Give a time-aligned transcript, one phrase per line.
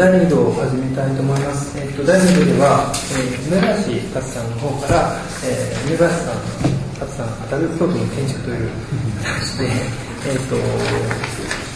[0.00, 1.76] はいえっと、それでは、えー、第2度を始めたいと思います。
[1.76, 6.40] えっと、第2度では、えー、梅林勝さんの方から、えー、梅林さん、
[6.96, 8.72] 勝さん、当たる京都の建築という
[9.20, 9.68] 形で、
[10.24, 10.56] えっと、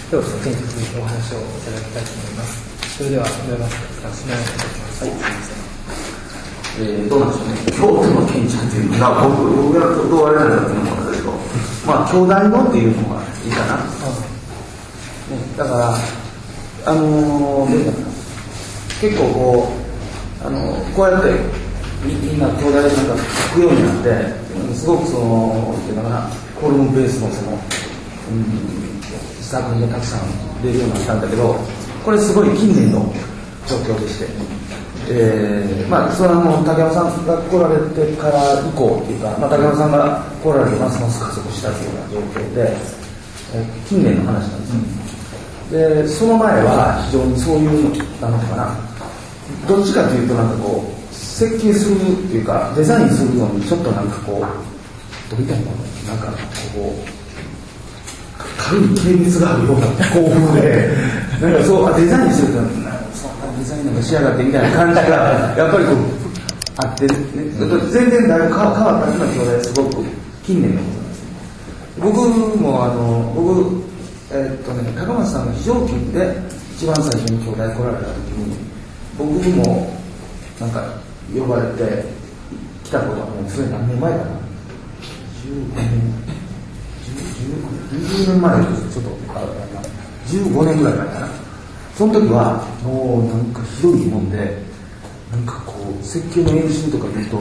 [0.08, 2.96] 京都の建築にお話をいただきたいと思います。
[2.96, 5.04] それでは、梅林さん、お願いします。
[5.04, 5.68] はい、すみません。
[6.80, 11.28] えー、どうなんでしょうね、京都の建築というのが、僕がどうあれなんだっていうのもあったけど、
[11.84, 13.76] まあ、兄弟のっていうのがいいかな。
[13.76, 15.92] ね、だから、
[16.86, 18.03] あのー、
[19.04, 19.68] 結構こ
[20.42, 21.28] う、あのー、こうやって
[22.04, 23.16] みんな兄弟なんか
[23.52, 27.56] 書くようになってすごくそのっていうのかなコルムベースのその、う
[28.32, 29.02] ん、
[29.42, 31.56] 作品がたくさん出るようになったんだけど
[32.04, 33.12] これすごい近年の
[33.68, 34.26] 状況でして、
[35.10, 42.72] えー、まあそれはもう竹山さんが来られてから以降っていうか、まあ、竹山さんが来られてますます加速したというような状況で、
[43.52, 44.80] えー、近年の話なんですよ、
[45.72, 46.04] うん。
[46.04, 48.93] でその前は非常にそういうのなのかな
[49.66, 56.14] どっちかというとなんかこう設計するっていうかデザインするのにちょっとなんかこうどういったのな。
[56.14, 56.32] んか
[56.74, 57.14] こう
[58.58, 61.24] 軽い軽蔑があるような興奮で。
[61.40, 62.90] なんかそうデザインするとそんな
[63.58, 65.96] デザインなんかしやがってみたいな感じがやっぱりこう
[66.76, 67.14] あって、ね、
[67.90, 70.04] 全然だいぶ変わったっていうのは兄弟すごく
[70.44, 71.30] 近年のことなんですね
[72.00, 73.84] 僕もあの僕
[74.32, 76.34] えー、っとね、高松さんが非常勤で
[76.74, 78.73] 一番最初に兄弟来られた時に
[79.16, 79.92] 僕にも
[80.60, 80.84] なんか
[81.34, 82.04] 呼ばれて
[82.84, 84.24] 来たことはもうそれ何年前かな
[85.44, 85.88] ？15年
[87.92, 89.40] 10年前ですちょっとあ
[90.26, 91.28] 15年ぐらい前かな。
[91.96, 94.58] その時はもうなんかひどいもんで
[95.30, 97.36] なんかこう設計の演習とか見ると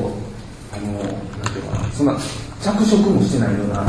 [0.72, 1.04] あのなん
[1.52, 2.16] ていうかなそんな
[2.62, 3.84] 着色もしてないような、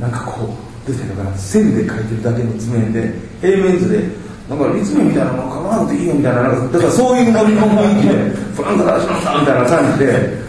[0.00, 4.02] なんかこう出てるから線で描いてるだけの図面で平面図で
[4.50, 8.14] なんか立面みたいなの書かなくていいよみたいなだからそういうノリの雰囲気で
[8.58, 10.40] フランス出しましたみたいな感じで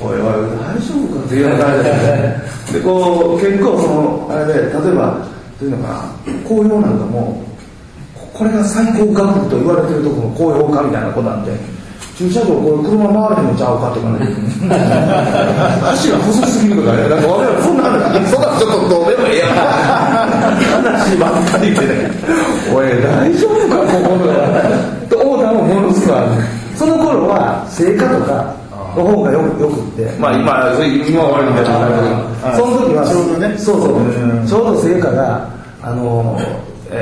[0.00, 0.22] おいおい
[0.56, 2.52] 大丈夫かっていうような感じで。
[2.72, 5.26] でこう結構そのあれで例えば
[5.58, 7.44] というのかな紅葉なんかも
[8.16, 11.52] これが最高学府と言われてるところの紅葉かみたいなことなんで
[12.16, 14.32] 駐車場これ車回れへんのちゃうかとかね。
[15.92, 19.46] 足が細すぎるとかねなんか我々そんな話そんなちょっとどうでもええや。
[19.46, 22.10] ん話ばっかりでね
[22.72, 24.22] おい大丈夫かここの
[25.10, 26.18] と思ったのものすごい
[26.76, 28.54] その頃は成果とか
[28.96, 30.14] の方がよくよくって。
[30.20, 30.46] まあ今
[30.78, 33.34] 今は悪いみたいなその時はちょう。
[33.34, 33.80] どねそう。
[33.82, 33.92] そう
[34.46, 35.50] ちょうど成果が
[35.82, 36.38] あの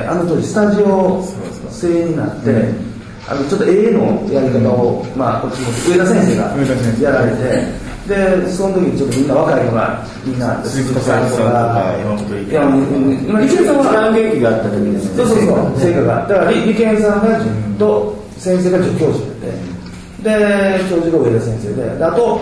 [0.09, 1.23] あの当時スタジオ
[1.69, 2.73] 制になって、
[3.29, 6.57] あのちょっと A のやり方を、まあ、こっちも上田先生が
[7.01, 12.61] やられて、で、その時にちょっとみんな若いのが、みんな、鈴木さんとか、山本いや、
[13.65, 15.17] さんは、三劇があった時ですね。
[15.17, 16.27] そうそうそう、成果が。
[16.27, 17.39] だから、理研さんが、
[17.79, 19.55] と、先生が助教授で、
[20.27, 22.41] で、教授が上田先生で、あと、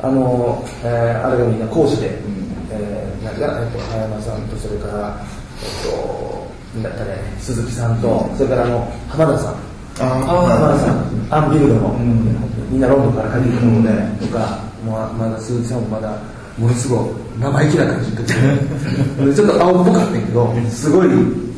[0.00, 5.20] あの、えー、あれがみんな講師で、うん、えー、なんか、えっと、葉山さんと、それから、
[5.60, 6.48] えっと、
[6.96, 9.69] 誰、鈴木さんと、それからあの、浜田さん。
[10.00, 12.24] あアンビルドの、うん、
[12.70, 16.18] みんなロンドンから帰ってくるので、とか、まあ、まだ鈴木さんもまだ
[16.58, 21.08] ものすごい生意気な感じの時でちょっと青っぽかったけどすごい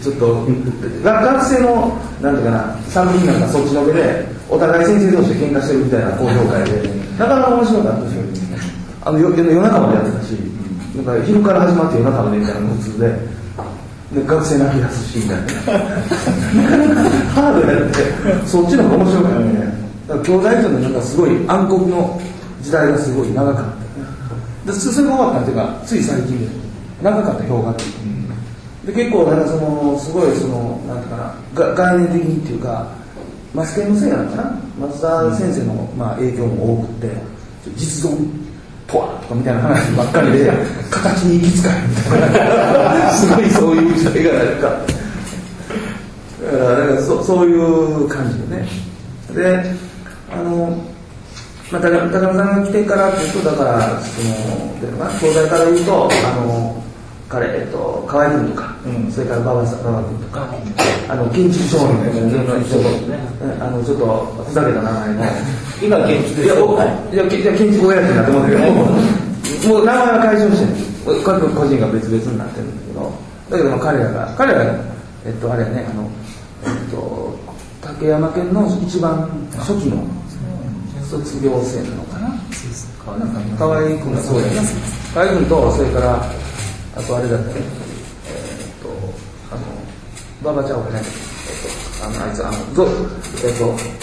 [0.02, 0.46] ちょっと
[1.02, 7.02] 学生のなんていうかな3人なんかそっちのけでお互い先生同士で喧嘩してるみたいな高評価で。
[7.18, 8.22] なかなか面白かったですよ。
[9.04, 10.30] あの夜夜中までやってたし
[10.94, 13.14] なんか昼から始まって夜中までみたいなの普通でで
[14.14, 15.44] 学生泣き出すしみたいな
[17.32, 17.96] ハードやって
[18.46, 19.46] そっちの方が面白かったね。
[20.06, 22.20] だから兄弟とのなんかすごい暗黒の
[22.60, 23.64] 時代がすごい長かっ
[24.66, 24.72] た。
[24.72, 26.46] でそれが終わったっていうかつい最近で
[27.02, 27.82] 長かった評価って
[28.86, 32.92] で結構なんかそのすごいそのなんていうかなが概念的にっていうか
[33.54, 34.60] マスケのせいなのかな。
[34.80, 37.16] 松田先生の、まあ、影響も多くて
[37.76, 38.41] 実存。
[38.92, 40.52] とはとかみたいな話ばっかりで
[40.90, 42.20] 形に行き着かへんみたい
[43.04, 43.10] な。
[43.10, 44.68] すごいそういう時代がなんか。
[46.42, 48.68] だからそそういう感じでね。
[49.34, 49.74] で
[50.30, 50.76] あの
[51.70, 56.82] まあ、高山さんが来てからっていうとだからその東大から言うとあの
[57.32, 60.54] 彼、えっと、河合君とか、うん、それから馬場さん馬場君とか、
[61.08, 63.16] あの建築少年の一応、ね、
[63.58, 65.24] あのちょっとふざけた名前の
[65.80, 73.32] 今建築いやいや建築親父になってますけどもう名前は解消してる各個人が別々になってるんだけど。
[73.48, 74.74] だけど彼らが彼らが
[75.24, 76.08] えっとあれねあの
[76.64, 77.36] えっと
[77.80, 80.04] 竹山県の一番初期の
[81.08, 82.28] 卒業生なのかな。
[83.58, 84.62] 河合君がそうやな
[85.12, 86.41] 河合君とそれから
[86.96, 88.88] あとあれだったね、えー、っと、
[89.50, 91.04] あの、馬場ちゃんはね、えっ
[92.00, 92.86] と、あのあいつあのぞ
[93.44, 94.02] えっ、と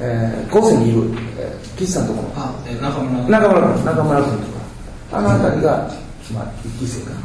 [0.00, 2.32] えー、高専にいる、えー、岸さんとこの。
[2.36, 4.62] あ、えー中村中村君中村君とか。
[5.12, 5.90] あの辺りが、
[6.32, 7.20] まあ、一期生かな、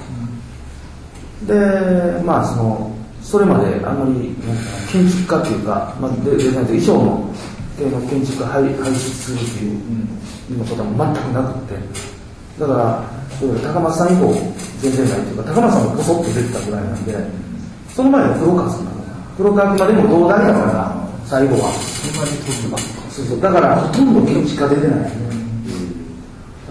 [1.48, 4.36] でまあそのそれまであんまり
[4.92, 7.34] 建築家っていうか、まあ、デデザインと衣装の
[7.78, 9.80] 系の建築家輩輩出するっていうよ
[10.52, 11.76] うなことは全くなくって。
[12.60, 14.34] だから高松さん以降
[14.82, 17.14] 全然ないっていうか高松さんもポソッと出てたぐらいなんで
[17.94, 19.18] その前は黒川さんなのかな。
[19.38, 21.72] 黒川君までも東大だから最後は。
[23.10, 25.12] そうそうだからほとんど建築家出てない、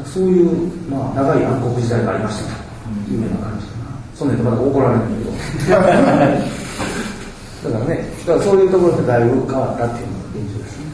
[0.06, 2.54] そういう、まあ、長い暗黒時代がありました。
[2.54, 3.90] というような感じかな。
[4.14, 5.30] そんなん言うとまた怒られるんだ
[5.66, 5.82] けど。
[7.66, 10.86] だからねだからそういうところでだいぶ変わったっていうのが現状ですね。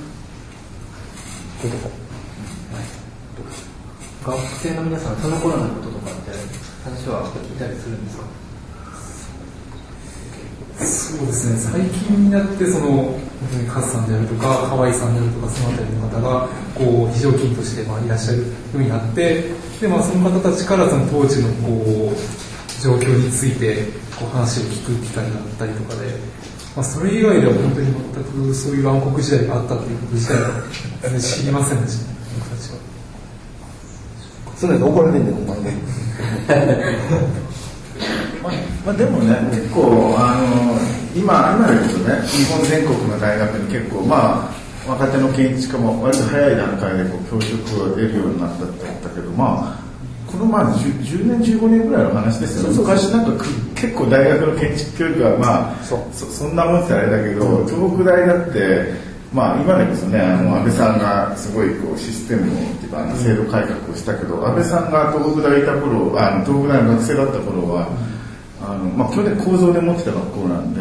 [1.60, 2.01] というとこ
[4.24, 6.30] 学生の皆さんその頃のこととかって
[6.84, 8.24] 話は聞いたりするんですか？
[10.78, 11.58] そうですね。
[11.58, 13.18] 最近になってその
[13.72, 22.16] カズさんであるとか河合さんであるとかその辺りの方がこう非常勤としてまあいらっしゃるようになってで、まあ、その方たちからその当時のこう
[22.82, 23.84] 状況について
[24.18, 26.06] こう話を聞く機会があったりとかで、
[26.74, 30.62] まあ、それ以外では本当に全くそういう暗黒時代があったっていうこと自体は
[31.02, 32.12] 全然知りませんでした。
[32.38, 32.81] 僕たちは。
[34.62, 35.74] そんなんで怒られるんだよほんまにね。
[38.42, 38.52] まあ
[38.86, 40.78] まあ、でもね、結構、あの
[41.14, 44.50] 今、今でこそね、日本全国の大学に結構、ま
[44.86, 67.88] あ、若手の建築家も割と早い段階でこう教職を得るようになったって言ったけど、まあ、このまあ 10, 10年、15年ぐらいの話ですよね、昔なんかく結構大学の建築教育は、まあ、そそんなもんってあれだけど、東北大だって、まあ、今でこそね、あの安倍さんがすごいこうシステムをっていうかあの制度改革をしたけど、安倍さんが東北大いた頃、あの東北大の学生だった頃は、
[68.60, 70.80] あのまあ、去年構造で持ってた学校なんで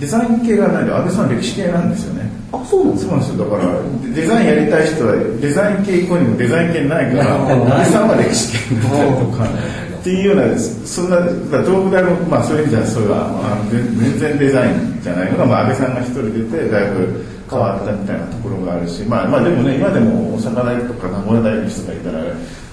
[0.00, 2.30] デザイン系がないと安倍さん歴史系なんですよね。
[2.52, 3.10] あそうなんですか？
[3.10, 3.44] そうなんですよ。
[3.50, 11.16] だから、デザインやりたい人は、デザイン系以降にもデザイン系ないから、安倍さんは歴史系だったりとか、っていうような、そんな、
[11.62, 13.18] 東北大も、まあそういう意味では、そういう、あ
[13.62, 22.24] の全然デザインじゃないのが、まあ安倍さんが一人出て、だいぶ変わったみたいなところがあるし、まあまあでもね、今でも大阪大とか名古屋大の人がいたら、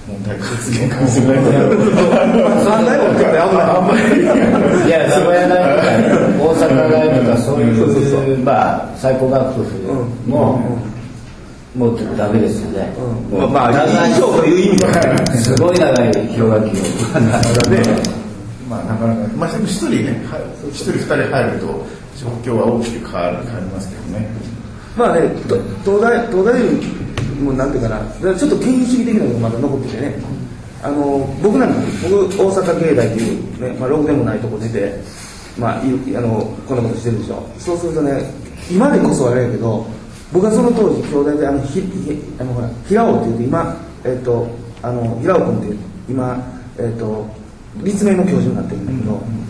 [0.08, 1.58] 問題発言かもしれないけど、
[2.16, 2.24] あ
[3.78, 4.24] んまり。
[4.88, 5.84] いや、名古屋大とか、
[6.40, 9.62] 大阪大とか、そういう、まあ、最高学府
[10.26, 10.58] も、
[11.76, 12.92] もうダメですよね。
[13.30, 17.70] まあ長い以上という意味はすごい長い氷河期を。
[17.70, 17.78] で、
[18.68, 21.86] まあ、なかなか、まあ、でも一人ね、はい一人二人入ると、
[22.16, 24.28] 状況は大きく変わる、変わりますけどね。
[24.96, 25.28] まあね、
[25.84, 26.60] 東大、東大
[27.42, 30.14] もなんていうかな、だからちょっと権威主義的なのがまだ残っててね、
[30.82, 34.94] あの僕なんか、僕、大阪芸大っていう、ねまあ、ろくでもないとこ出て、
[35.58, 38.22] まあ、いあのこんなことしてるでしょ、そうするとね、
[38.70, 39.86] 今でこそあれやけど、
[40.32, 44.48] 僕はその当時、兄弟で、あのひひあのほら平尾っていうと、今、えっと、
[44.82, 45.78] あの平尾君っていう、
[46.08, 46.38] 今、
[46.78, 47.26] えっと、
[47.82, 48.92] 立命の教授になってるんだ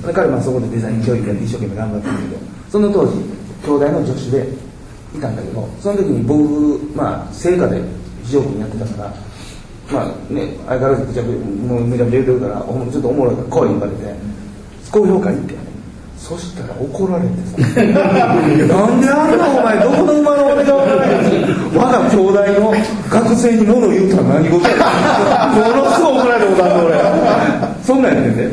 [0.02, 2.36] けど、彼はそこでデザイン教育やって一生懸命頑張ってるけど、
[2.70, 3.12] その当時、
[3.64, 4.69] 兄弟の助手で
[5.16, 6.42] いたんだけど、その時に僕、
[6.96, 7.80] まあ、成果で
[8.24, 9.14] 非常勤やってたから、
[9.92, 14.14] まあね、相変わらずぐちゃぐもうめちゃめちゃ言うてるから、おちょっとおもろいから来い言われて、
[14.92, 15.54] 高評価行って、
[16.16, 17.34] そしたら怒られて
[17.74, 21.30] さ、 なんであんなお前、どこの馬の俺が分からないし、
[21.74, 22.74] 我が兄弟の
[23.10, 24.76] 学生に物言うたら何事や？
[25.54, 26.94] ものすごい怒られたことあるの俺。
[27.82, 28.50] そんなんやってんで。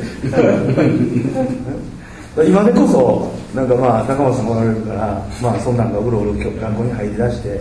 [2.50, 7.60] 今でこそ、なんかまあ、中松さんもおられるから、まあ、そんなんがうろうろ学校に入り出して、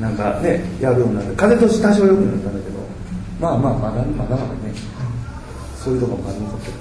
[0.00, 2.80] なんかね、やるようになって、風として多少良くなったんだけど、
[3.38, 4.74] まあまあ、まだまだまだね、
[5.78, 6.72] そういうところもあり残ってる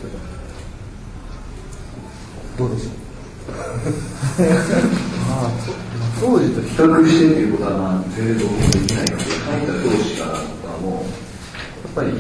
[2.58, 3.54] けど、どうでしょう？
[5.30, 5.52] まあ。
[6.20, 10.42] 当時と比較してっていうことはまあ全然どうもできないので、書いた同士からは
[10.82, 11.00] もう、や
[11.88, 12.14] っぱり、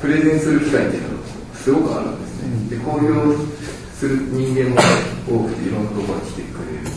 [0.00, 1.14] プレゼンする機会っていうのが
[1.58, 2.48] すごくあるんですね。
[2.70, 3.55] で、公表
[3.96, 4.76] する人間も
[5.24, 6.92] 多くて、いろんなところに来てくれるし、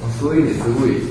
[0.00, 1.02] まあ、そういう意味ですごい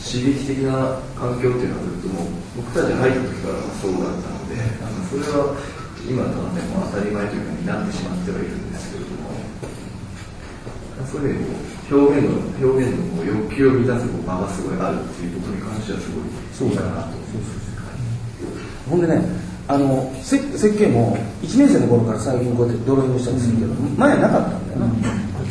[0.00, 5.52] 刺激的な環境っていうのはずっともう、僕たち入った時からそうだったので、あのそれは
[6.08, 9.36] 今となっても当たり前というかになってしまってはいるんですけれども、
[11.04, 17.20] そういう意味でこう表現の表現のこう欲求を満たす場がすごいあるっていうことに関してはすごいいいかなと。
[18.88, 19.22] ほんでね、
[19.70, 24.90] あのせ設計も1年生の頃から最近こうやってドローイングしたりするけど、前なかったんだよな、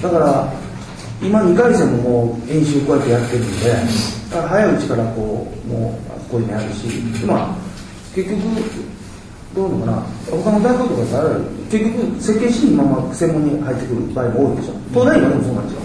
[0.01, 0.53] だから
[1.21, 3.71] 今2回戦ももう演習こうやってやってるんで
[4.29, 6.87] だから早いうちからこうもうこういうのやるし
[7.25, 7.55] まあ
[8.13, 8.41] 結局
[9.55, 10.03] どういうのかな。
[10.29, 11.23] 他の大学とかさ
[11.71, 14.73] 結局設計士にまま専門に入ってくる場合も多いでしょ。
[14.91, 15.81] 東大今でもそうなんですよ。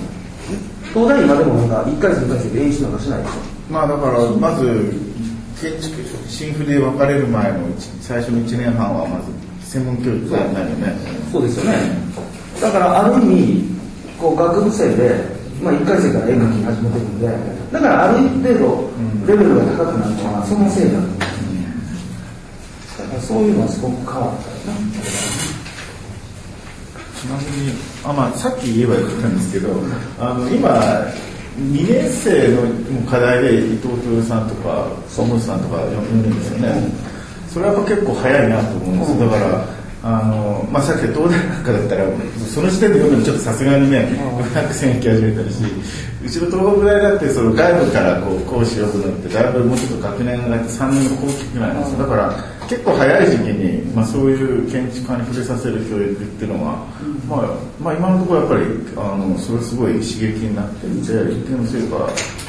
[0.93, 3.33] 東大今でもなんか1回生2回生で演出なんかしないでしょ。
[3.71, 5.14] まあだからまず
[5.61, 7.59] 建築新婦で分かれる前の
[8.01, 10.95] 最初の1年半はまず専門教育がないよね。
[11.33, 12.05] そうですよね。
[12.61, 13.75] だからある意味
[14.19, 15.15] こう学部生で、
[15.63, 17.29] まあ、1回生から絵描き始めてるんで
[17.73, 18.91] だからある程度
[19.27, 21.27] レベルが高くなるのはそのせいだと思うんで
[22.87, 24.81] すだからそういうのはすごく変わったよな
[27.21, 27.73] ちなみに
[28.05, 29.69] あ、まあ、さっき言えばよかったんですけど
[30.21, 30.71] あの今
[31.57, 36.91] 2年生の課題で伊藤豊さんとか総務さんとか読むんですよね、
[37.49, 42.05] それはやっぱ結構早いなと思うんですだからあのまあ、さっき東大なんかだったら
[42.53, 44.05] その時点で読むのちょっとさすがにね
[44.53, 45.65] 500線行き始めてるし
[46.23, 51.99] うちの東北大だってその外部からこう講師を呼ぶのってだいぶもうちょっと学年が上がって3年の後期ぐらいなんですよ。
[52.01, 56.87] だから結構早い時期に、まあ、そういう建築家に触れさせる教育っていうのは、
[57.29, 57.41] まあ
[57.81, 58.63] まあ、今のところやっぱり
[58.97, 62.09] あのそれすごい刺激になっていて一定の成果を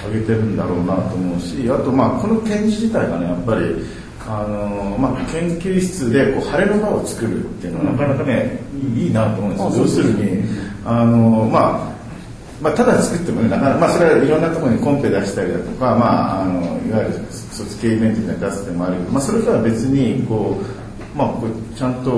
[0.10, 8.60] 上げてるんだろうなと思うしあとまあこの展示自体がねやっぱりあのまあ、研究室でこう晴れの場を作るっていうのはなかなかね
[8.96, 10.02] いいなと思うんですよ。
[10.02, 10.44] 要するに
[10.84, 11.96] あの、まあ
[12.60, 17.20] まあ、ただ作ってもねなかなか、まあ、それはいろんなところにコンペ出したりだとか、まあ、あのいわゆる
[17.56, 22.12] 卒系イベントに出すでもあるけど、まあ、それとは別にこう、まあ、こうちゃんと、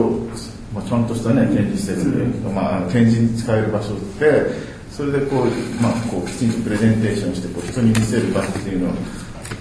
[0.74, 4.48] まあ、ちゃんとしたね展示施設で、まあ、展示に使える場所って
[4.92, 5.46] それでこう、
[5.82, 8.94] まあ、こうきちんとプレゼンテーションしてこう人に見せる場っていうのを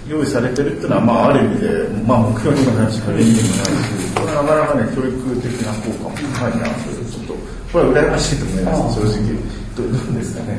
[0.08, 1.68] 用意されてるっていうのは、まあ、ある意味で、
[2.06, 7.34] まあ、目標にもなるし、励みにもなるし、これはなかなかね、教育的な効果も高いなと、ちょっと、
[7.70, 9.36] これは羨ましいと思います、正直。
[9.76, 10.58] どうですかね？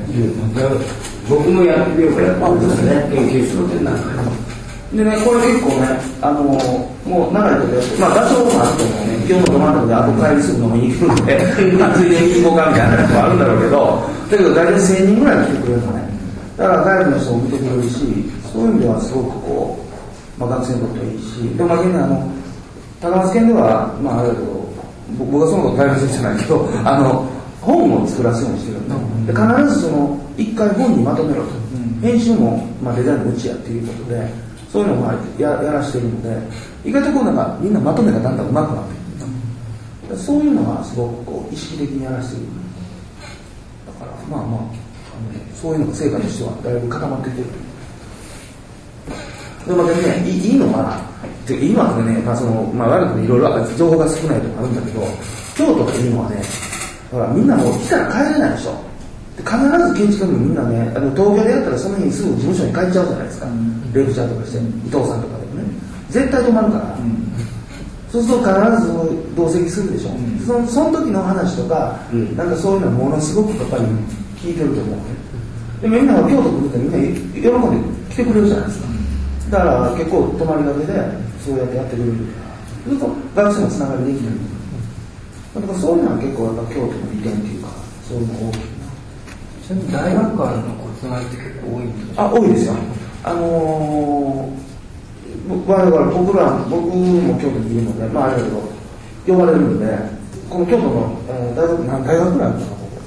[1.27, 3.97] 僕もやってみようかやってますね、研究室の展覧
[4.93, 6.43] でね、これ結構ね、あの
[7.03, 13.99] もう長いことやって、まあ場所もあってもね、今日のど真ん中で後帰りすぐ飲みに行くんで、 まあついでに行こうかみたいなこともあるんだろうけど、
[14.31, 16.07] だけど大体1000人ぐらい来てくれるのね。
[16.55, 17.97] だから外部の人も見てくれるし、
[18.53, 19.77] そういう意味ではすごくこ
[20.39, 22.23] う、まあ、学生にとってはいいし、でもまあ現在あの、
[23.01, 24.67] 高松県では、まああれだけど、
[25.19, 27.25] 僕はそのこと大変じゃないけど、 あの、
[27.59, 29.27] 本を作らすようにしてるん。
[29.27, 31.67] で、で必ずその、一回本にまとめろと。
[32.01, 34.46] 編集も、まあ、デザインのうちやっていうことで、
[34.77, 36.37] そういうのをややらしてるので、
[36.85, 38.93] 意外とこうなんかみんなまとめがだんだん上手くなって
[40.07, 40.17] くる。
[40.19, 42.47] そういうのはすごくこう意識的にやらせてる。
[43.87, 44.69] だからまあまあ、あの
[45.55, 47.47] そういうのが成果としてはだいぶ固まってきてる。
[49.65, 51.01] でもね、いいいいのは、
[51.45, 55.01] て今はね、まあその、まあ悪くいろいろ情報が少ないとかあるんだけど、
[55.57, 56.41] 京都がいいのはね、
[57.09, 58.86] ほらみんなもう来たら帰れないでしょ。
[59.37, 63.47] で必ず建築家もみんなね、あの東京でやったらその日にすぐ事務所に帰っちゃうじゃないですか。
[63.93, 65.69] レクチャーとかして、伊藤さんとかでもね。
[66.09, 66.97] 絶対止まるから。
[68.09, 70.11] そうすると必ず同席するでしょ。
[70.45, 71.99] そのその時の話とか、
[72.35, 73.83] なんかそういうのはものすごくやっぱり
[74.41, 75.03] 聞いてると思うね。
[75.81, 78.87] でみんなが京都来るとみんな喜んで来てくれるじゃないですか。
[79.51, 80.93] だから結構泊まりがけで
[81.45, 82.91] そうやってやってくれるから。
[82.91, 84.33] ずっと学生のつながりできてる。
[85.53, 87.69] だからそういうのは結構やっぱ京都の利点っていうか、
[88.07, 88.76] そういうの大きいな。
[89.67, 90.37] ちなみに大学の
[90.79, 92.23] こうつながりって結構多いんですか？
[92.23, 92.73] あ、多いですよ。
[93.23, 98.63] あのー、僕はだから僕ら、僕も京都にいるので、まああれだけど、
[99.27, 99.85] 呼ばれるので、
[100.49, 103.01] この京都の、えー大学、何大学ぐらいあるのかな、ここ。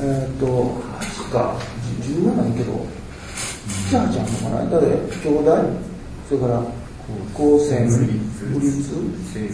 [0.00, 0.46] えーっと、
[1.00, 1.56] 8か、
[2.02, 2.72] 10はないけど、
[3.90, 4.70] 7、8あるのかな？
[4.70, 4.88] だって、
[5.24, 5.64] 京大、
[6.28, 6.62] それから、
[7.32, 8.04] 高専、府
[8.60, 8.92] 立、
[9.32, 9.48] 清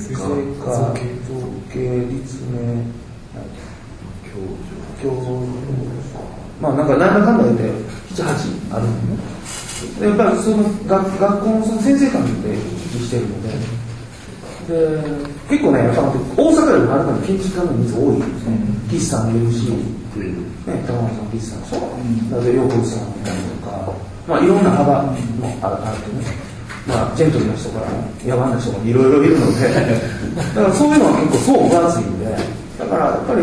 [0.59, 0.95] 華、造
[1.73, 1.79] 形、
[2.11, 2.83] 立命、
[3.35, 3.39] 教
[6.61, 7.65] まあなんかなんだかんだ言って
[8.15, 9.17] 78あるのね。
[9.99, 12.61] でやっぱりその学学校のその先生間で行
[12.93, 13.49] き来してるので。
[14.69, 14.77] で
[15.49, 18.17] 結構ねやっぱ大阪よりもはるかに建築家の人数多い。
[18.17, 18.55] んですね
[18.91, 19.75] 岸さんもいるし、ね、
[20.87, 21.81] 高松さん岸さんでしょ、
[22.31, 23.93] だって横内さんもいたりとか。
[24.29, 25.17] まあいろんな幅も
[25.63, 26.51] あるあるとね。
[26.87, 27.87] まあ、ジェントルな人から
[28.25, 29.69] 野蛮な人もいろいろいるので。
[30.55, 32.25] だからそういうのは結構層分厚いんで
[32.79, 33.43] だからやっぱり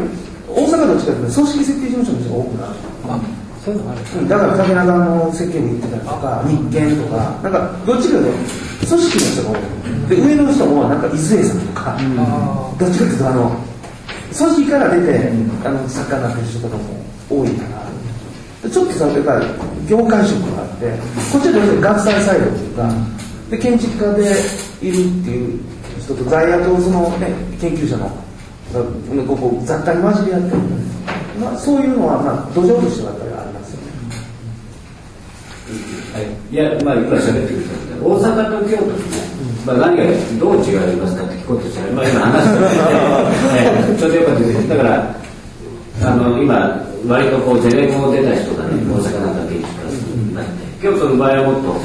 [0.57, 2.73] 大阪どっちかというと組織設計事務所の人が多くなる。
[3.05, 3.19] あ
[3.61, 4.01] そういうのがある。
[4.01, 8.33] うんだから竹中の設計部行ってたりとか日建とかなんかどっちかという
[8.81, 9.77] と組織の人が多い。
[10.09, 11.97] で上の人もなんか伊勢さんとか、
[12.79, 13.51] どっちかというとあの
[14.33, 15.29] 組織から出て
[15.63, 16.83] あの作家になってる人とかも
[17.29, 17.85] 多いから
[18.63, 19.45] でちょっとさやっぱり
[19.87, 20.97] 業界色があって
[21.31, 22.91] こっちはどうしても学祭サイドっていうか
[23.49, 24.23] で建築家で
[24.81, 25.61] いるっていう
[25.99, 28.26] 人と在野とその、ね、研究者のが
[28.73, 30.57] ここ雑多に混じり合ってる、
[31.39, 33.87] まあ、そういうのは、まあ、土壌としてはやっぱりありますよね。
[36.13, 40.03] はい、いや、まあ、今喋ってくれたけど、大阪と京都のね、まあ、何が
[40.39, 42.59] どう違いますかって聞こうとしたら、まあ、今話した
[43.81, 45.15] ので、ちょうどよかったですだから
[46.03, 51.79] あの今割とこうゼネコン出た人がね大阪なんか建築家になって京都の場合はもっと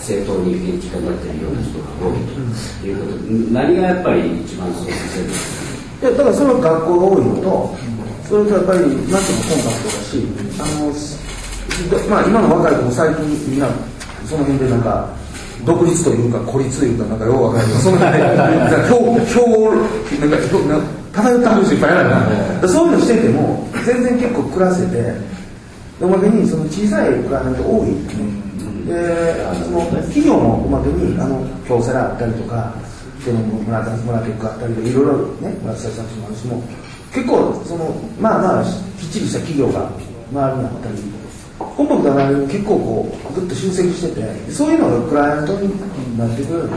[0.00, 2.18] 正当に建築家になってるような人が多い
[2.80, 5.67] ということ何がやっぱり一番そうさせるんですか
[6.00, 7.76] いやだからそれは学校が多いのと
[8.28, 10.22] それとやっぱりなんていうのコンパクトだし
[10.58, 10.94] あの
[12.10, 13.68] まあ今の若い子も最近みんな
[14.26, 15.10] その辺でなんか
[15.64, 17.82] 独立というか孤立というかなんかようわからない。
[17.82, 19.74] その辺でなんか票票
[20.68, 22.16] なんか漂った話いっぱいあるか
[22.62, 22.68] ら。
[22.68, 25.14] そういうのしてても全然結構暮らせて
[26.00, 27.90] おまけにその小さいクライアント多い、
[28.86, 32.72] でその企業もおまけにあの京セラあったりとか
[33.28, 36.62] でも村田村テックあったりでいろいろね村田さんもあるしも
[37.12, 38.64] 結構そのまあまあ
[38.98, 39.90] きっちりした企業が
[40.32, 40.96] 周りにあったり
[41.58, 46.76] コンパクトな内容結構こうぐっと集積しててそういうのがクライアントになってくるよね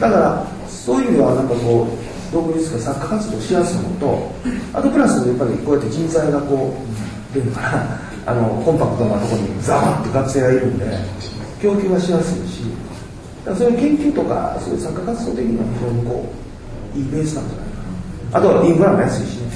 [0.00, 4.32] だからそういう意味ではなんかこう独立か作家活動しやすいのと
[4.72, 6.76] あとプラスやっぱりこうやって人材がこ
[7.32, 10.86] う出るからあのコンパクトなところにザーッと学生がいるんで
[11.62, 12.62] 供給はしやすいし
[13.44, 16.26] だからそういう研究とかそういう作家活動的には非常にこ
[16.94, 17.76] ういいベースなんじゃないか
[18.32, 18.38] な。
[18.38, 19.50] あとはインフラも安いしね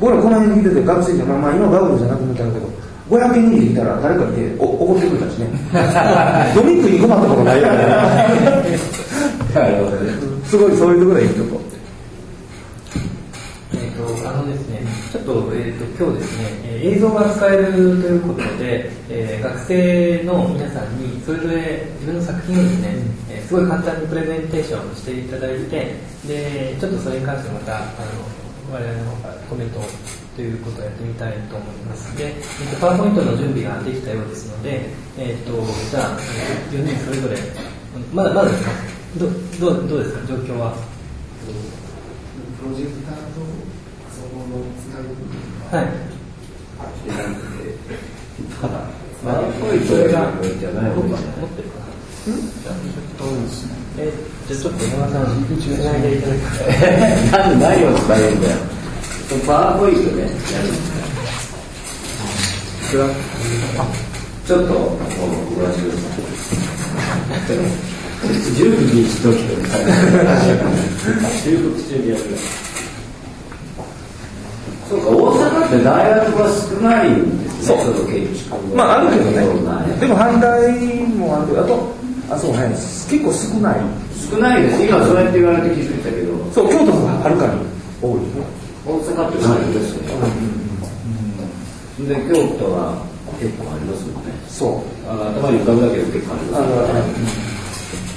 [0.00, 2.68] 僕らこの辺に見てて学生じゃまあ、まあ今バブルじゃなくなったけど
[3.10, 5.46] 500円にできたら誰か見てお怒ってくれたしね。
[6.56, 8.78] 飲み食い困ったことないよ ね。
[10.46, 11.60] すごいそういうところがいいとこ
[13.72, 14.82] えー、とあのですね、
[15.14, 22.88] ちょっと,、えー、と今日ですね、えー映像が使えるということで、えー学生の皆さんにそれぞれ自分の作品をですね、
[23.30, 25.94] えーすごい簡単にプレゼンテーションしていただいて
[26.26, 29.78] でちょっとそれに関してまたあの我々の方からコメント
[30.34, 32.16] ということをやってみたいと思います。
[32.18, 34.80] で、えーとパワーポイントの準備ができたようですので、
[35.16, 35.52] えー、と
[35.90, 36.18] じゃあ
[36.72, 37.36] えー4人それぞれ
[38.12, 38.70] まだまだですか
[39.16, 39.30] ど
[39.72, 40.26] どうどうですか？
[40.26, 40.74] 状況は。
[42.58, 43.33] プロジェクター
[44.54, 45.90] とそこの使いはい
[49.24, 49.42] まあ、
[49.88, 51.86] それがじゃない持ってるかな
[53.96, 54.12] え
[54.46, 56.60] じゃあちょっと山田さんつないでいただきます
[57.32, 58.56] なんで何を伝えるんだよ。
[59.46, 60.34] パワーポイントね、やる
[64.46, 64.90] ちょっと、もう、
[65.56, 66.10] ご覧くださ
[67.54, 67.56] い。
[68.54, 69.54] 準備しときと
[71.42, 72.20] 収録中にやる。
[74.94, 79.42] そうか、大阪って大学は少ないんですね、そうの建築まああるけどね
[79.98, 80.70] でも反対
[81.18, 81.90] もあるけどあと
[82.30, 83.82] あそうね結構少ない
[84.30, 84.82] 少ないです。
[84.86, 87.60] 今そうやって言われて気づいたけど、そう京都がはるかに
[88.00, 88.22] 多い
[88.86, 90.02] 大阪ってないんですよ。
[92.08, 93.04] で、京都は
[93.40, 94.32] 結構ありますもんね。
[94.48, 96.58] そうあ頭に浮かぶだけで結構ありま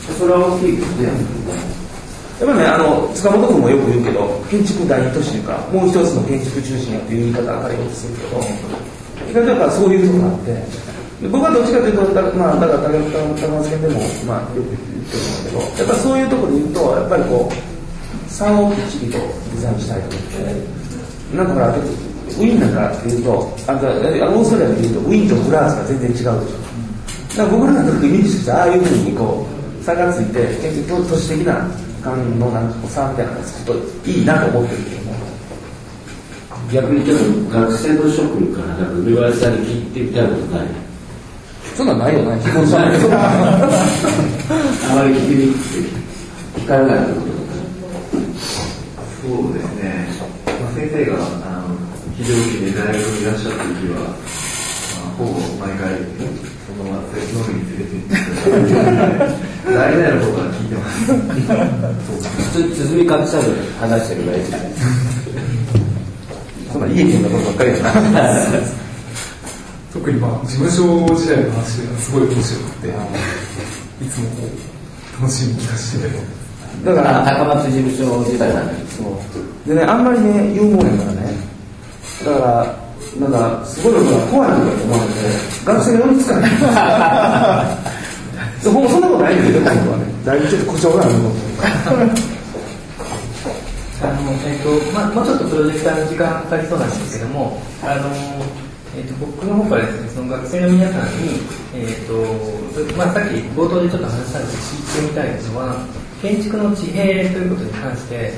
[0.08, 0.18] す。
[0.18, 1.12] それは大きいですね。
[2.38, 8.38] やっぱりね、あの塚本君もよく言うけど、建築第二都市というか、もう一つの建築中心やっていう言い方あかりようとするけど、
[9.30, 26.68] 意外とやっぱそういうところがあって、僕はどっちかというと、だまあ、だから高高松県でも、まあ、よく言ってるんだけど、やっぱそういうところで言うと、やっぱりこう、差をきっちりとデザインしたいと思って、なんかほら、ウィーンなんかっていうと、あのあのオーストラリアでいうと、ウィーンとフランスが全然違うでしょ。
[27.38, 29.46] だから僕らの時イメージとしてああいうふうにこ
[29.82, 31.70] う差がついて結局都市的な
[32.02, 35.18] 感のなんかこう差みたいなのがつくといいなと思ってるけども。
[36.72, 37.24] 逆にちょっと
[37.60, 40.68] 学生の諸君からなんか梅林さんに聞いてみたいことない？
[41.78, 43.18] そんなんないよな基本じゃないけどあ
[44.96, 45.54] まり聞きに
[46.58, 47.28] 聞かれないってこと
[49.22, 50.10] そうですね、
[50.46, 51.78] まあ、先生があの
[52.18, 55.96] 非常勤で大学にいらっしゃった時は、まあ、ほぼ毎回
[56.78, 57.18] そのまま飲
[57.50, 61.10] みに連れて行って大体のことは聞いてます。
[62.38, 64.68] 普通包み隠さず話してるぐらいじゃない
[66.72, 67.90] そんな家見のことばっかりやな
[69.92, 74.46] 特にまあ事務所時代の話がすごい面白くていつもこ
[75.18, 76.08] う楽しみに聞かせて
[76.86, 78.98] だから高松事務所時代なんです。
[78.98, 79.14] そう
[79.68, 81.34] でねあんまりね有望やからね
[82.24, 82.87] だから
[83.20, 85.18] なんかすごいのが怖いとか思われて
[85.66, 86.52] 学生が寄りつかない
[88.62, 89.60] そうそんなことないんだけど。
[89.62, 91.32] 本当はねだいぶちょっと故障があるの
[94.00, 98.14] あのえっとまあ、もうちょっとプロジェクターの時間かかりそうなんですけども、あの
[98.96, 101.42] えっと僕の方からですね、その学生の皆さんに、
[101.74, 102.14] えっと
[102.94, 105.82] まあ、さっき冒頭でちょっと話したんですけど、聞いてみたいのは、
[106.22, 108.34] 建築の地平ということに関して、やっ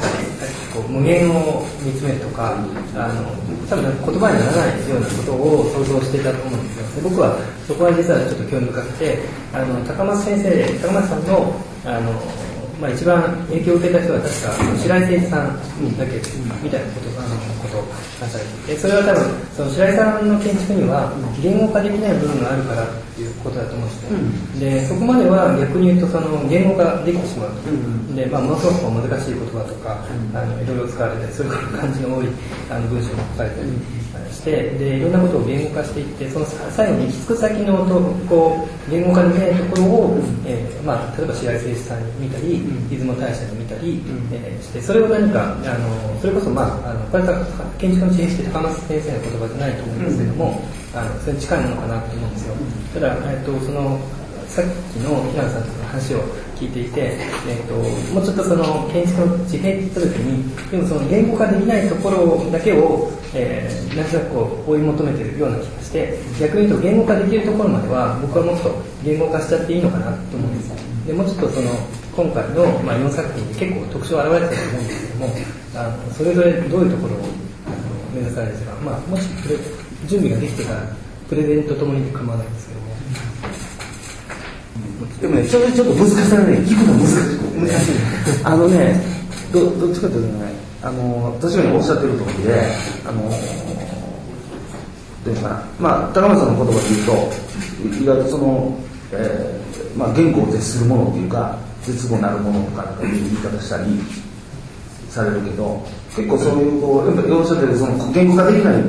[0.00, 2.56] ぱりこう無限を見つめるとか、
[2.94, 3.30] あの
[3.68, 7.10] 多分言葉にならないようなことを想像していたと思うんですよ。
[7.10, 9.18] 僕はそこは実はちょっと興味深くて、
[9.52, 12.12] あの高松先生、高松さんのあの
[12.84, 13.16] まあ、一番
[13.48, 15.56] 影響を受けた人は確か白井誠一さん
[15.96, 16.20] だけ
[16.60, 17.88] みたいなことあのことを
[18.20, 19.24] 話されていてそれは多分
[19.56, 21.08] その白井さんの建築には
[21.40, 27.72] 言語化できない部分があるからっていうことだと思うんですね、でそこまでは逆に言うとその言語化できてしまうと、
[28.12, 30.04] でまあ、ものすごく難しい言葉とか、
[30.36, 32.28] あのいろいろ使われてそれから漢字の多い
[32.68, 33.72] あの文章も書かれたり
[34.34, 47.46] してでいろんなことを言語化していってその最後に行き着く先のとこう言語化できないところを、えーまあ、例えば白井誠一さんに見たり、出雲大社に見たり、えーしてそれを何かあのそれこそ、まあ、あのこれは
[47.78, 50.60] 建築の知恵して高松先生の言葉じゃないと思うんですけども、
[50.94, 52.54] あのそれに近いものかなと思うんですよ。
[52.94, 54.00] ただ、えー、とその
[54.48, 56.22] さっきの平野さんの話を
[56.64, 57.00] 聞いていて、
[57.46, 57.74] えー、と
[58.14, 68.72] もうちょっとその建築の地平って言った時にでもその言語化できないところだけを、えー、なんとなくこう追い求めてるような気がして逆に言うと言語化できるところまでは僕はもっと
[69.04, 70.72] 言語化しちゃっていいのかなと思うんです
[71.06, 71.68] でもうちょっとその
[72.16, 75.34] 今回の、まあ、4作品に結構特徴現れてると思うんですけども
[75.76, 77.28] あのそれぞれどういうところを
[78.14, 79.28] 目指されるか、まあ、もし
[80.06, 80.80] 準備ができてから
[81.28, 82.73] プレゼントともに構わないですけど。
[85.24, 87.40] でもね、それちょっと難しさがね、聞くの難しい。
[87.56, 88.44] 難しい。
[88.44, 89.00] あのね、
[89.54, 92.60] どどっちかというとね、あの、確かにおっしゃってる通りで、
[93.06, 93.22] あの、
[95.24, 98.76] どういうかな、まあ、高松さんの言葉で言うと、意外とその、
[99.12, 103.98] えー、まあ、言語を絶するものっていうか、絶語なるものとかなんかいう言い方したり
[105.08, 105.80] されるけど、
[106.14, 108.82] 結構そういう、こう、やっぱおっしゃってるその言語化できない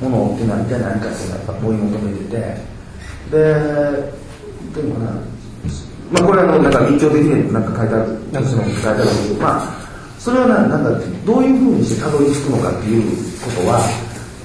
[0.00, 2.72] ものっていうのは一体何かっていうのはやっぱ追い求めてて、
[3.28, 4.22] で、
[4.72, 5.31] どういうのかな、
[6.12, 9.82] まあ、これはなんか日常的になんか書いてある、なんかその書いてあるんですけど、まあ、
[10.20, 10.90] それはななんか
[11.24, 13.80] どういうふうにしてたどり着くのかっていうことは、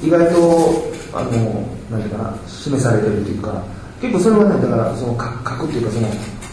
[0.01, 3.61] 意外と、あの、なんていうかな、示されてるというか、
[3.99, 6.07] 結構それはね、だからその書くっていうか、その、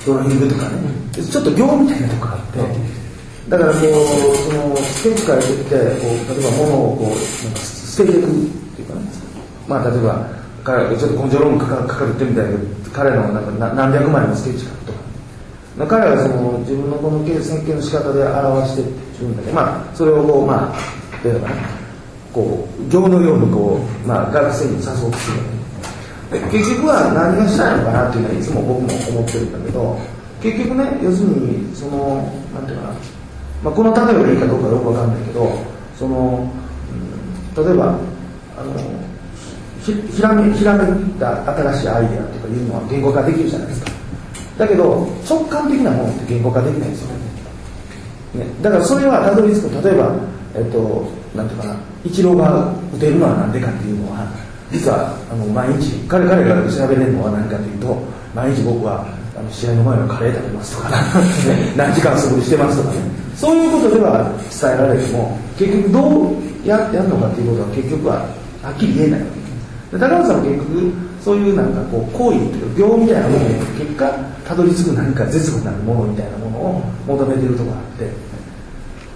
[0.04, 0.82] ドライングとかね、
[1.14, 2.58] ちょっと行みたいなとこがあって、
[3.48, 8.30] だからこう、その、スケッチから出て、こう、例えば物をこう、なんか捨てていくっ
[8.74, 9.00] ていうかね、
[9.68, 10.26] まあ、例えば、
[10.64, 12.58] 彼ちょっと根性論文書か書かれてみたいけど、
[12.92, 15.03] 彼のなんか何百枚のスケッチ書くとか、まあ、
[15.76, 18.82] 彼はその自分のこの設計の仕方で表して
[19.20, 21.54] るんだけど、まあ、それをこう、まあ、例えばね、
[22.32, 25.54] こう、行のようにこう、まあ、学生に誘おうする。
[26.50, 29.98] 結局は何がしたいのかなっていうのはいつも僕も思ってるんだけど、
[30.40, 32.22] 結局ね、要するに、その、
[32.54, 32.94] なんていうかな、
[33.62, 35.58] まあ、この例えばいいかどうかよくわかんないけど、
[35.98, 36.46] その、
[37.56, 37.98] うん、例えば、
[38.58, 38.74] あの、
[39.82, 43.93] ひひらめひらめいた新しいアイデアとかいうのは言語化できるじゃないですか。
[44.58, 47.08] だけど直感的なものって言語化できないんですよ
[48.34, 48.46] ね。
[48.62, 49.82] だからそれはたどり着く。
[49.82, 50.14] 例えば
[50.54, 51.76] えっとなんていうかな。
[52.04, 54.28] イチローが打てるのは何でかっていうのは
[54.70, 57.96] 実はあの毎日彼彼が調べれるのは何かというと
[58.34, 60.90] 毎日僕はあの試合の前はカレー食べますとか、
[61.76, 62.96] 何時間素振りしてますとかね。
[63.36, 64.30] そういうことでは
[64.62, 68.14] 伝えられても結局どうやってやるのかっていうことは結局は
[68.62, 69.20] はっきり言えない。
[69.20, 69.26] わ
[69.90, 70.92] け高野さんは結局
[71.24, 74.12] そういうなんかこう行為というか病みたいなもので結果
[74.46, 78.10] たどり着く何か絶後なるものみたいなものを求めてるとこがあって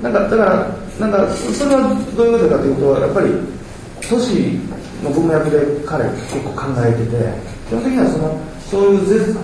[0.02, 3.30] なんかだからなんかそれはどういうことかというとやっぱり
[4.08, 4.58] 都市
[5.02, 7.32] の文脈で彼結構考えてて
[7.68, 9.36] 基本的にはそのそういう絶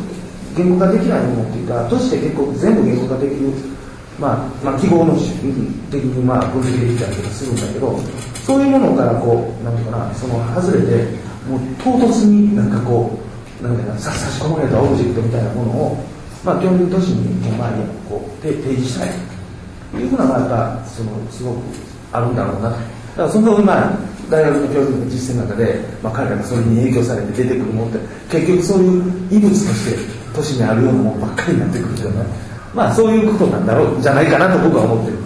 [0.57, 3.53] 言語化できないものっていうか都市で結構全部言語化できる
[4.19, 5.15] まあ、まあ、記号の
[5.91, 7.99] 的にまあ分析できたりとかするんだけど
[8.47, 11.05] そういうものからこうなんていうかなその外れて
[11.51, 13.24] もう唐突になんかこう
[13.65, 16.05] なんていうか差し込まれたオブジェクトみたいなものを
[16.45, 17.71] まあ基本的に都市にまあ
[18.09, 19.11] こう提示したい
[19.91, 21.57] というふうなまあやっぱそのすごく
[22.13, 22.83] あるんだろうなだか
[23.17, 23.99] らその今
[24.29, 27.99] 大学の教育の実践の中で、まあ、彼らがそれに影響されて出てくるものって
[28.41, 29.99] 結局そういう異物として
[30.35, 32.27] 都市にあるようなものばっかりになってくるじゃない
[32.75, 35.24] まあそういうことなんだろうじゃないかなと僕は思ってる。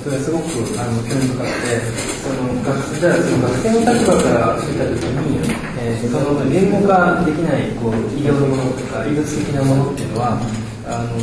[0.00, 0.48] それはすごく
[0.80, 1.80] あの興味深くて
[2.24, 5.42] その学じゃあその学生の立場から見た時に、
[5.76, 10.40] えー、その言語化できないこう医療のものとか医物的なものっていうのは
[10.86, 11.18] あの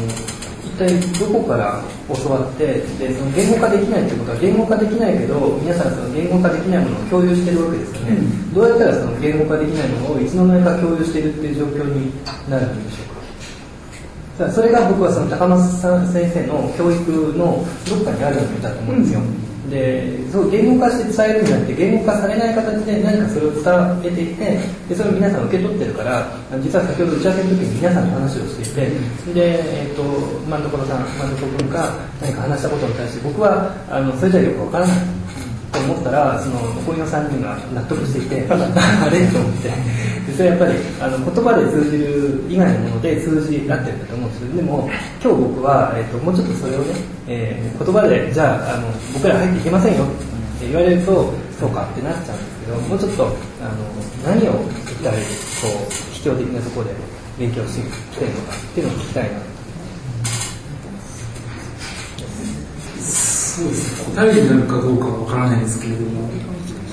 [0.62, 12.12] 一体どこから教わってでその言語化できないってことは言語化できないけど皆さんその言語化できないものを共有してるわけですよね、うん、どうやったらその言語化できないものをいつの間にか共有してるっていう状況に
[12.48, 13.19] なるんでしょうか
[14.48, 26.24] それが僕はその高松さん先生の教育のどっかにあるんだと思うんですよ、うん、でそう言語化して伝えるんじゃなくて言語化されない形で何かそれを伝えていてでそれを皆さん受け取ってるから
[26.64, 28.88] 実は先ほど打ち合わせの時に皆さんに話をしてい
[29.28, 30.04] てで、えーと、
[30.48, 34.98] 万所さん万所君が何か話したことに対して僕はあのそれじゃよくわからない
[35.72, 39.28] と思ったらその残りの3人が納得していて あれ？
[39.28, 39.70] と思って
[40.30, 44.90] 実際やっぱりあの言葉で通じる以外のもので通じ合ってるんだと思うんですけどでも
[45.22, 46.94] 今日僕は、えーと、もうちょっとそれをね、
[47.28, 50.08] えー、言葉でじゃああの僕ら入っていけませんよっ
[50.62, 53.82] て言われるとそうかってなっちゃうんですけどもうちょっとあの
[54.22, 56.94] 何を一体こう秘境的なところで
[57.40, 59.40] 勉強してきてるのかっていうのを聞きたいな
[63.02, 64.16] そうですね。
[64.16, 66.30] 答えになるかどうかは分からないですけれども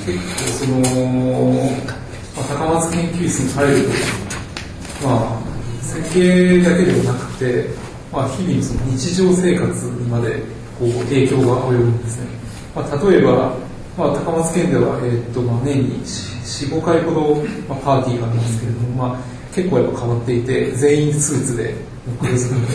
[0.07, 0.22] 結構
[0.55, 2.06] その
[2.37, 7.70] まあ、高松研究室に入ると、まあ、設計だけではなくて、
[8.12, 10.42] まあ、日々のその日常生活にまで
[10.79, 12.27] こう影響が及ぶんですね。
[12.75, 13.57] まあ、例えば、
[13.96, 17.35] まあ、高松県では、えーとまあ、年に4、5回ほど、
[17.68, 19.18] まあ、パーティーがありますけれども、まあ、
[19.55, 21.75] 結構やっぱ変わっていて、全員スーツで、
[22.20, 22.68] 黒ずくんで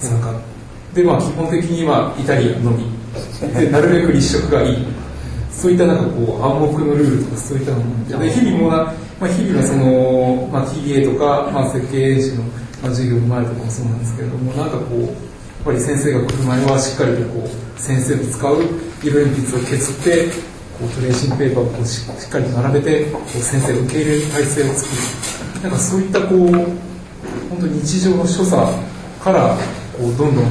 [0.00, 0.34] 参加。
[0.92, 2.84] で、まあ、基本的にはイタリアンのみ。
[3.54, 4.93] で、なるべく立食がいい。
[5.56, 12.48] そういったなんかこう暗黙のルールとかそういったのもで日々もな、まあ、日々のその、まあ、TA とか、まあ、設計演習の、ま
[12.84, 15.12] あ、授業の前とかもそうなんですけれどもなんかこうやっ
[15.64, 18.56] ぱり先生が来る前はしっかりとこう先生の使う
[19.02, 20.28] 色鉛筆を削って
[20.78, 25.62] こうトレーシングペーパーをこうしっかりと並べてこう先生を受け入れる体制を作る。
[25.62, 26.50] なんかそういったこう
[27.48, 28.60] 本当日常の所作
[29.22, 29.56] から
[29.96, 30.44] こうどんどん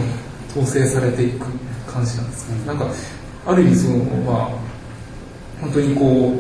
[0.50, 1.46] 統制されていく
[1.86, 2.66] 感じなんですね。
[2.66, 2.88] なんか
[3.46, 4.63] ある意味そのまあ
[5.62, 6.34] 本当にこ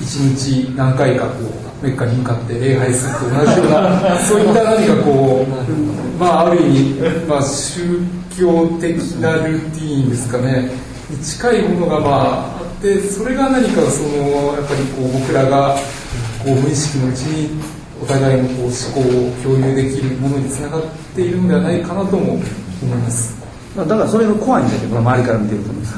[0.00, 1.34] う一日何回かこ
[1.82, 7.82] うメッカに向かって礼拝すると同じような そういった何かこうまあある意味、まあ、宗
[8.36, 10.70] 教的なルーティーンですかね
[11.10, 15.76] に近いものがまああってそれが何かそのやっぱりこう僕らが
[16.44, 17.50] こう無意識のうちに
[18.02, 20.82] お互いのこう思考を共有できるものにつながっ
[21.14, 23.34] ているのではないかなとも思います。
[23.76, 25.94] だからそれが怖いんだけど周りから見てると思うんです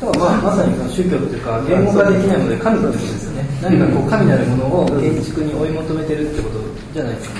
[0.00, 3.48] だからまあまさに宗教っていうか言語化できないので神ってことですよね。
[3.60, 6.62] 何かこう神なるものを建築に追い求めてるってこと
[6.94, 7.34] じゃないですか、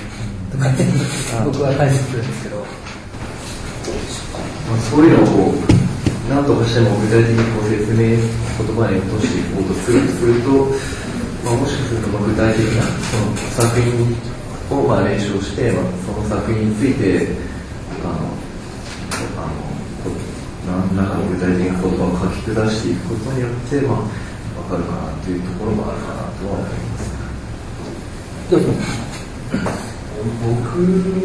[0.51, 0.59] と。
[0.59, 0.75] かね
[1.45, 2.65] 僕は解釈するんですけど、ま
[4.75, 5.79] あ、そういうのをこう
[6.29, 10.51] 何とかしても具体的にこう説明言葉に落としていこうとするすると、
[11.47, 13.95] まあ、もしかするとまあ具体的なその作品
[14.75, 17.39] をまあ練習をして、まあ、その作品について
[18.03, 18.48] あの
[20.69, 24.05] 何らかの具体的な言葉を書き下していくことによって、まあ、
[24.69, 27.09] 分かるかなというところもあるかなとは思います。
[30.29, 30.83] 僕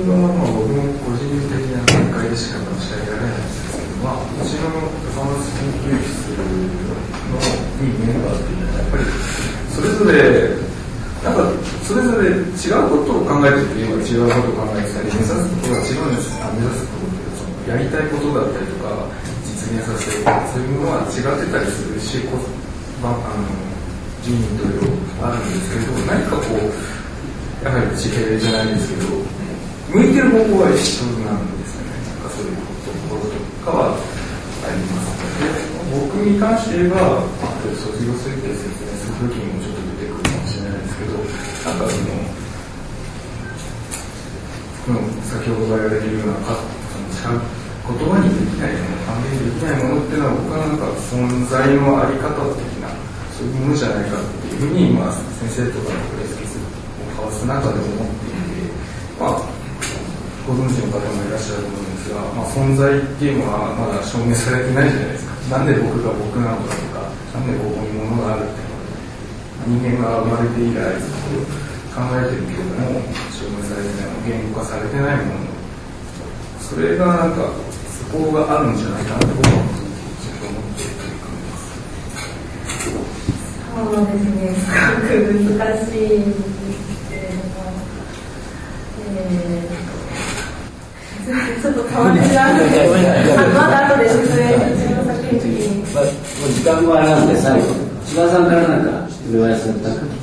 [0.07, 4.69] は、まあ、僕も個人的な見解でしか申し上げられないんですけど、まあ、うちの
[5.11, 7.41] 高松研究室の
[7.81, 9.03] いいメンバーっていうのは、やっぱり
[9.73, 10.55] それぞれ、
[11.23, 11.51] なんか
[11.81, 19.09] それぞれ違うことを考えてるというのは違うことを考えてたり、目指すことが違うんですあ目指すことというか、やりたいことだったりとか、
[19.63, 20.19] 実現させる
[20.51, 22.19] そういうものは違ってたりするし、
[22.99, 23.47] まあ、あの
[24.19, 24.91] 人員という
[25.23, 26.67] あるんですけど何かこう
[27.63, 29.07] やはり地平じゃないですけど
[29.95, 34.03] 向いてる方向は一緒なんですよねなんかそういうところとかはあ
[34.67, 35.63] りますので
[35.95, 37.23] 僕に関して言えば
[37.79, 41.87] 卒業するって説明する時にもちょっと出てくるかもしれないですけどなんか
[44.83, 46.35] その、先ほど言われるような
[47.83, 48.75] 言葉にできない
[49.21, 52.89] できないものっていうのは、僕はなんか存在のあり方的な、
[53.35, 56.65] そういうものじゃないかっていうふうに、まあ、先生とかのプレスキスを
[57.13, 58.73] 交わす中で思っていて、
[59.19, 59.45] まあ、
[60.47, 65.57] ご存知の方もいらっしゃると思うんですが、まあ、存在っていうのはまだ証明されてないじゃないですか。
[65.57, 75.51] なんで僕が僕なのかとか、なんでここに物があるっていうのは、人間が生まれて以来ずっと考えてるけれども、証明されてない、言語化されてないもの、
[76.59, 77.51] それがなんか
[78.13, 80.83] 法があるんじゃないかなと僕は思って
[83.73, 84.69] そうですね、す
[85.19, 87.73] ごく難しいんですけれども、
[89.09, 95.81] えー、ちょっと変わってしまうんですけど、まだ後で説明、自分の作品の時に。
[96.53, 97.67] 時間もあれなんで、最後、
[98.05, 100.13] 千葉さんからなんか、上林さん、なんたい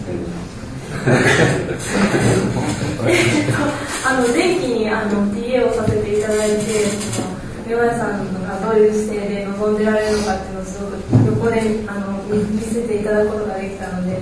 [4.04, 7.39] あの前期にあの TA をさせていただいて、
[7.70, 14.18] 岩井さんがどういう姿勢で臨んでられるのかっていうのをすごく横であの見せていただくことができたので、い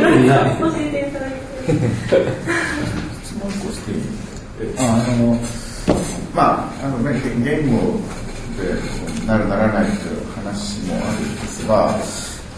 [0.00, 0.34] ろいろ
[0.72, 1.36] 教えていただいて。
[4.78, 4.80] あ
[5.18, 5.36] の
[6.34, 7.98] まああのね言語
[8.56, 8.62] で
[9.26, 11.98] なるならないという話もあるんですが、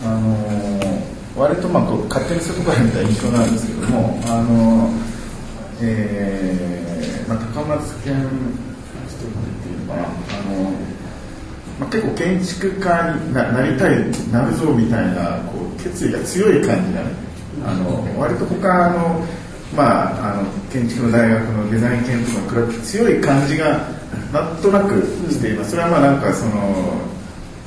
[0.04, 0.36] あの
[1.36, 4.90] 割とまあこう勝手にそういうところみたいな印象なんですけども、あの
[5.80, 8.14] えーまあ、高松県
[9.88, 10.06] かなあ
[10.50, 10.70] の、
[11.80, 13.96] まあ、結構建築家にななりたい
[14.30, 17.02] なるぞみたいなこう決意が強い感じな
[17.66, 19.24] あの割と他の
[19.74, 23.88] まあ、あの建築の大学のデザイン研とかに比べて強い感じが
[24.32, 27.00] なんとなくしています、それはまあなんかその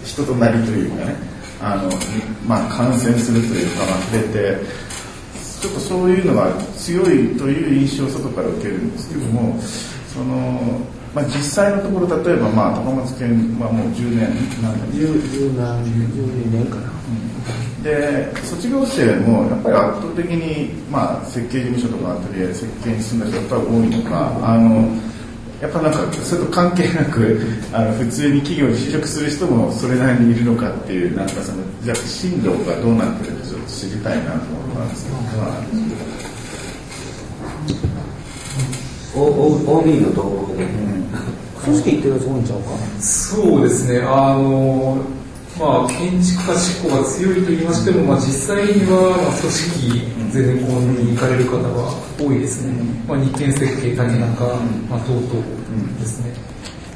[0.06, 1.38] 人となりというかね。
[1.62, 1.90] あの、
[2.46, 4.64] まあ、感染するというか、まあ、触れて
[5.62, 9.60] ちょっとそういうのが強いという印象を外から受けるんですけども
[10.14, 10.80] その、
[11.16, 14.30] まあ、実際のところ例えば、まあ、高松県はもう10年
[14.62, 14.94] なんだ。
[14.94, 15.92] 十十何十
[16.52, 16.92] 年かな、
[17.84, 24.88] で卒業生もやっぱり圧倒的に、まあ、設計事務所とかアトリエ設計に進んだ人が多いのかあの
[25.62, 27.40] やっぱなんかそれと関係なく
[27.74, 35.58] あの普通に企業に就職する人もそれなりにいるのかっていうなんかそのじゃあ進路がどうなってるかちょっと知りたいなと思ったんですけど、まあ
[39.16, 40.64] O- OB の動向で、
[41.68, 42.70] 組織行ってるやつ多いんちゃうか？
[43.00, 44.98] そうですね、あの
[45.60, 51.68] まあ、建築家志向が強いと言いましても、まあ、実際には、まあ、組織全然こに行かれる方が
[52.20, 52.74] 多いですね、
[53.08, 54.46] まあ、日建設計、竹中、
[54.88, 55.26] まあ、等々
[56.00, 56.32] ですね。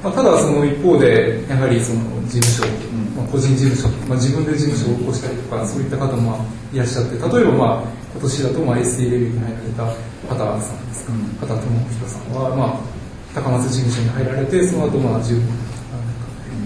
[0.03, 2.69] まあ、ただ、その一方で、やはりその事務所、
[3.17, 9.86] まあ、個人事務所、まあ、自分で事務所を起こしたりとか、そういった方もまあいらっしゃって、例えば、まあ、今年だと、まあ、SE レビューに入られた
[10.29, 11.65] 畑さんですか、畑智
[11.97, 13.00] 弘さんは、まあ、
[13.34, 15.39] 高松事務所に入られて、その後、まあ、10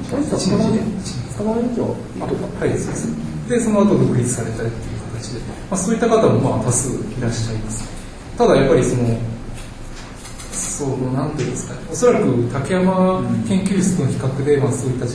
[0.10, 0.80] これさ一年
[1.38, 3.08] 高松以上あはい、そうです。
[3.49, 7.84] で、その後独立されたりっていう形で、まあ、そういった方もまあ多数いらっしゃいます。
[8.38, 9.17] ただやっぱりその、
[10.51, 15.12] そう、なんていうんですかね、おそらく竹山研究室との比較で、まあ、そういった、ま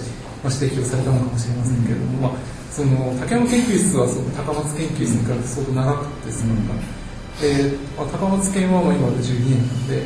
[0.50, 2.32] あ、指摘をされたのかもしれませんけれども、まあ、
[2.70, 6.54] その竹山研究室はその高松研究室に比べて相当長くてですね、
[7.40, 10.02] で、まあ、高松研はまあ今で12年なので、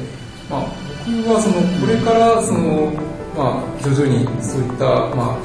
[0.51, 2.89] まあ、僕はそのこれからその、
[3.37, 5.45] まあ、徐々にそういった、まあ、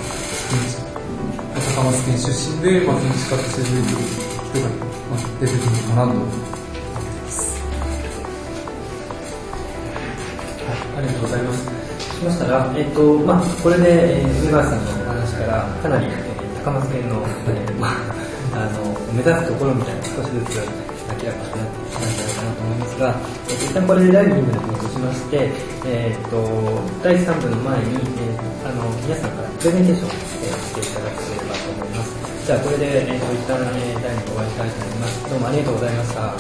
[1.76, 4.08] 高松県出身で、まあ、建築家として出てくる
[4.56, 4.72] 人が、
[5.12, 7.60] まあ、出てくるのかなと思ってます。
[10.96, 11.80] ありがとうございます。
[12.20, 17.92] しましたら、えっと、まあ、これで、えー、梅川さんのお話から、かなり、えー、高松県の、えー、まあ、
[18.56, 25.52] あの、目指すところみたいな少しずつ明らかになってきたんじゃないかなと思いますが、えー、一旦これで第2部に戻しまして、
[25.86, 30.18] えっと、第3部の前に、えー、あの、皆さんからプレゼンテーションを、えー、
[30.60, 32.16] していただければと思います。
[32.46, 35.30] じゃあ、これで、えっと、一旦、えー、第2部終わりたいと思います。
[35.30, 36.34] どうもありがとうございました。